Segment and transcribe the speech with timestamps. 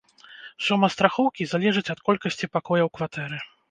[0.67, 3.37] Сума страхоўкі залежыць ад колькасці пакояў кватэры.